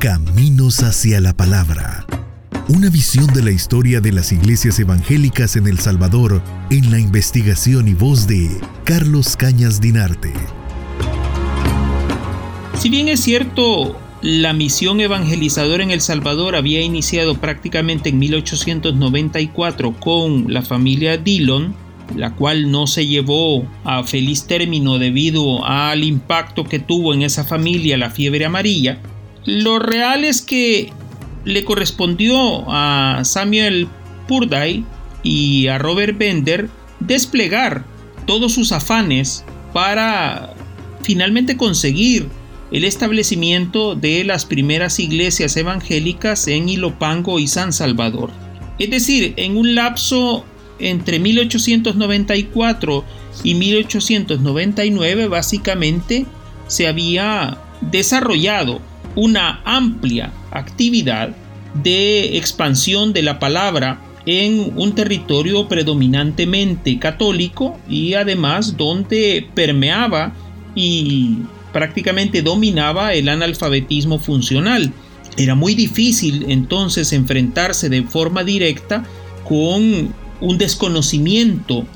Caminos 0.00 0.82
hacia 0.82 1.20
la 1.20 1.34
Palabra. 1.34 2.06
Una 2.70 2.88
visión 2.88 3.26
de 3.34 3.42
la 3.42 3.50
historia 3.50 4.00
de 4.00 4.12
las 4.12 4.32
iglesias 4.32 4.78
evangélicas 4.78 5.56
en 5.56 5.66
El 5.66 5.78
Salvador 5.78 6.42
en 6.70 6.90
la 6.90 6.98
investigación 6.98 7.86
y 7.86 7.92
voz 7.92 8.26
de 8.26 8.48
Carlos 8.84 9.36
Cañas 9.36 9.78
Dinarte. 9.78 10.32
Si 12.78 12.88
bien 12.88 13.08
es 13.08 13.20
cierto, 13.20 13.94
la 14.22 14.54
misión 14.54 15.02
evangelizadora 15.02 15.82
en 15.82 15.90
El 15.90 16.00
Salvador 16.00 16.56
había 16.56 16.80
iniciado 16.80 17.34
prácticamente 17.34 18.08
en 18.08 18.20
1894 18.20 20.00
con 20.00 20.50
la 20.50 20.62
familia 20.62 21.18
Dillon, 21.18 21.74
la 22.16 22.34
cual 22.34 22.70
no 22.70 22.86
se 22.86 23.06
llevó 23.06 23.66
a 23.84 24.02
feliz 24.04 24.46
término 24.46 24.98
debido 24.98 25.62
al 25.66 26.04
impacto 26.04 26.64
que 26.64 26.78
tuvo 26.78 27.12
en 27.12 27.20
esa 27.20 27.44
familia 27.44 27.98
la 27.98 28.08
fiebre 28.08 28.46
amarilla, 28.46 28.98
lo 29.44 29.78
real 29.78 30.24
es 30.24 30.42
que 30.42 30.92
le 31.44 31.64
correspondió 31.64 32.64
a 32.68 33.22
Samuel 33.24 33.88
Purday 34.28 34.84
y 35.22 35.68
a 35.68 35.78
Robert 35.78 36.16
Bender 36.18 36.68
desplegar 37.00 37.84
todos 38.26 38.52
sus 38.52 38.72
afanes 38.72 39.44
para 39.72 40.54
finalmente 41.02 41.56
conseguir 41.56 42.28
el 42.70 42.84
establecimiento 42.84 43.94
de 43.94 44.22
las 44.24 44.44
primeras 44.44 45.00
iglesias 45.00 45.56
evangélicas 45.56 46.46
en 46.46 46.68
Ilopango 46.68 47.40
y 47.40 47.48
San 47.48 47.72
Salvador. 47.72 48.30
Es 48.78 48.90
decir, 48.90 49.34
en 49.36 49.56
un 49.56 49.74
lapso 49.74 50.44
entre 50.78 51.18
1894 51.18 53.04
y 53.42 53.54
1899 53.54 55.28
básicamente 55.28 56.26
se 56.68 56.86
había 56.86 57.58
desarrollado 57.80 58.80
una 59.16 59.60
amplia 59.64 60.32
actividad 60.50 61.34
de 61.82 62.36
expansión 62.36 63.12
de 63.12 63.22
la 63.22 63.38
palabra 63.38 64.00
en 64.26 64.72
un 64.76 64.94
territorio 64.94 65.68
predominantemente 65.68 66.98
católico 66.98 67.78
y 67.88 68.14
además 68.14 68.76
donde 68.76 69.48
permeaba 69.54 70.34
y 70.74 71.38
prácticamente 71.72 72.42
dominaba 72.42 73.14
el 73.14 73.28
analfabetismo 73.28 74.18
funcional. 74.18 74.92
Era 75.36 75.54
muy 75.54 75.74
difícil 75.74 76.46
entonces 76.48 77.12
enfrentarse 77.12 77.88
de 77.88 78.02
forma 78.02 78.44
directa 78.44 79.04
con 79.48 80.12
un 80.40 80.58
desconocimiento 80.58 81.86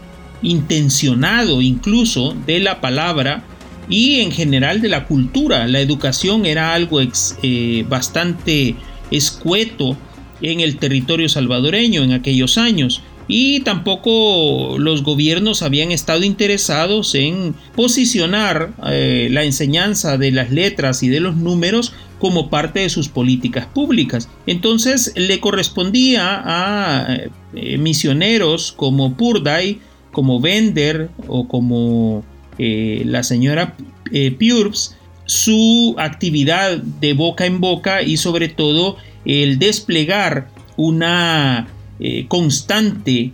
intencionado 0.43 1.63
incluso 1.63 2.35
de 2.47 2.61
la 2.61 2.81
palabra 2.81 3.45
y 3.89 4.21
en 4.21 4.31
general 4.31 4.81
de 4.81 4.89
la 4.89 5.07
cultura. 5.07 5.67
La 5.67 5.81
educación 5.81 6.47
era 6.47 6.75
algo 6.75 7.01
eh, 7.01 7.85
bastante 7.89 8.75
escueto 9.11 9.97
en 10.41 10.61
el 10.61 10.77
territorio 10.77 11.29
salvadoreño 11.29 12.03
en 12.03 12.13
aquellos 12.13 12.59
años 12.59 13.03
y 13.27 13.61
tampoco 13.61 14.77
los 14.79 15.03
gobiernos 15.03 15.63
habían 15.63 15.93
estado 15.93 16.25
interesados 16.25 17.15
en 17.15 17.55
posicionar 17.75 18.75
eh, 18.87 19.29
la 19.31 19.45
enseñanza 19.45 20.19
de 20.19 20.31
las 20.31 20.51
letras 20.51 21.03
y 21.03 21.09
de 21.09 21.21
los 21.21 21.37
números 21.37 21.95
como 22.19 22.51
parte 22.51 22.81
de 22.81 22.91
sus 22.91 23.09
políticas 23.09 23.67
públicas. 23.67 24.29
Entonces 24.47 25.13
le 25.17 25.41
correspondía 25.41 26.43
a 26.45 27.17
eh, 27.55 27.79
misioneros 27.79 28.73
como 28.73 29.17
Purday, 29.17 29.81
como 30.13 30.41
Bender 30.41 31.11
o 31.27 31.49
como 31.49 32.25
eh, 32.59 33.03
la 33.05 33.23
señora 33.23 33.77
eh, 34.13 34.37
su 35.27 35.95
actividad 35.99 36.77
de 36.77 37.15
boca 37.15 37.47
en 37.47 37.61
boca 37.61 38.03
y 38.03 38.17
sobre 38.17 38.49
todo 38.49 38.97
el 39.25 39.59
desplegar 39.59 40.49
una 40.77 41.69
eh, 42.01 42.27
constante 42.29 43.33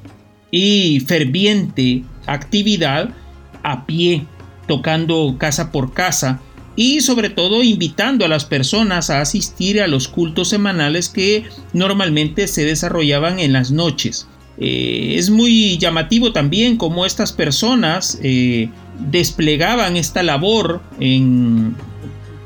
y 0.51 1.01
ferviente 1.01 2.05
actividad 2.27 3.11
a 3.63 3.87
pie, 3.87 4.25
tocando 4.69 5.37
casa 5.39 5.73
por 5.73 5.93
casa 5.93 6.41
y 6.77 7.01
sobre 7.01 7.31
todo 7.31 7.63
invitando 7.63 8.25
a 8.25 8.29
las 8.29 8.45
personas 8.45 9.11
a 9.11 9.21
asistir 9.21 9.83
a 9.83 9.89
los 9.89 10.07
cultos 10.07 10.49
semanales 10.49 11.09
que 11.09 11.45
normalmente 11.73 12.47
se 12.47 12.65
desarrollaban 12.65 13.41
en 13.41 13.53
las 13.53 13.71
noches. 13.71 14.29
Eh, 14.59 15.15
es 15.17 15.31
muy 15.31 15.79
llamativo 15.79 16.33
también 16.33 16.77
cómo 16.77 17.07
estas 17.07 17.33
personas 17.33 18.19
desplegaban 19.01 19.97
esta 19.97 20.23
labor 20.23 20.83
en 20.99 21.75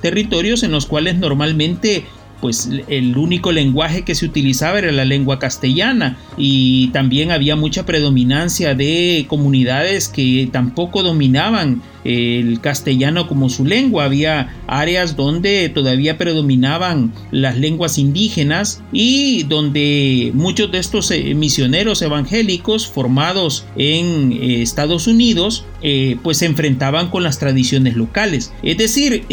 territorios 0.03 0.63
en 0.63 0.71
los 0.71 0.87
cuales 0.87 1.17
normalmente 1.17 2.05
pues 2.41 2.69
el 2.89 3.17
único 3.17 3.53
lenguaje 3.53 4.03
que 4.03 4.15
se 4.15 4.27
utilizaba 4.27 4.79
era 4.79 4.93
la 4.93 5.07
lengua 5.07 5.39
castellana. 5.39 6.19
Y 6.37 6.89
también 6.89 7.31
había 7.31 7.57
mucha 7.57 7.87
predominancia 7.87 8.75
de 8.75 9.25
comunidades 9.29 10.11
que 10.11 10.51
tampoco 10.53 11.03
dominaban 11.03 11.81
el 12.05 12.61
castellano 12.61 13.27
como 13.27 13.49
su 13.49 13.65
lengua. 13.65 14.05
Había 14.05 14.55
áreas 14.67 15.17
donde 15.17 15.69
todavía 15.69 16.19
predominaban 16.19 17.13
las 17.31 17.59
lenguas 17.59 17.99
indígenas 17.99 18.83
y 18.93 19.45
donde 19.45 20.31
muchos 20.35 20.71
de 20.71 20.79
estos 20.79 21.11
eh, 21.11 21.35
misioneros 21.35 22.03
evangélicos 22.03 22.87
formados 22.87 23.65
en 23.77 24.33
eh, 24.33 24.63
Estados 24.63 25.07
Unidos 25.07 25.65
eh, 25.83 26.17
pues 26.23 26.39
se 26.39 26.47
enfrentaban 26.47 27.11
con 27.11 27.23
las 27.23 27.39
tradiciones 27.39 27.97
locales. 27.97 28.53
Es 28.63 28.79
decir, 28.79 29.25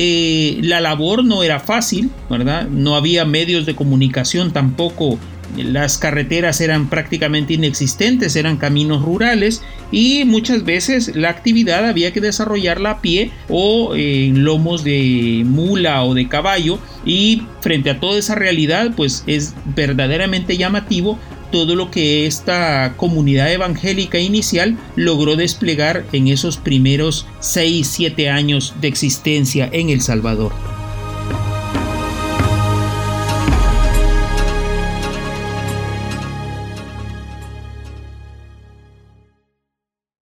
la 0.62 0.82
labor 0.82 1.24
no 1.24 1.44
era 1.44 1.60
fácil, 1.60 2.10
¿verdad? 2.30 2.68
No 2.68 2.96
había 2.96 3.26
medios 3.26 3.66
de 3.66 3.76
comunicación 3.76 4.52
tampoco 4.52 5.18
las 5.58 5.98
carreteras 5.98 6.62
eran 6.62 6.90
prácticamente 6.90 7.54
inexistentes, 7.54 8.36
eran 8.36 8.58
caminos 8.58 9.02
rurales 9.04 9.62
y 9.92 10.24
muchas 10.26 10.64
veces 10.64 11.16
la 11.16 11.30
actividad 11.30 11.86
había 11.88 12.14
que 12.14 12.22
desarrollarla 12.22 12.92
a 12.92 13.02
pie 13.02 13.32
o 13.50 13.96
en 13.96 14.44
lomos 14.44 14.84
de 14.84 15.44
mula 15.46 16.04
o 16.04 16.14
de 16.14 16.28
caballo 16.28 16.80
y 17.06 17.44
frente 17.62 17.90
a 17.90 18.00
toda 18.00 18.20
esa 18.20 18.36
realidad 18.36 18.92
pues 18.96 19.24
es 19.28 19.54
verdaderamente 19.76 20.58
llamativo 20.58 21.18
todo 21.52 21.76
lo 21.76 21.92
que 21.92 22.26
esta 22.26 22.94
comunidad 22.96 23.52
evangélica 23.52 24.20
inicial 24.20 24.78
logró 24.96 25.36
desplegar 25.36 26.06
en 26.14 26.30
esos 26.30 26.58
primeros 26.58 27.28
6-7 27.42 28.32
años 28.32 28.74
de 28.80 28.88
existencia 28.88 29.70
en 29.72 29.90
El 29.90 30.02
Salvador. 30.02 30.81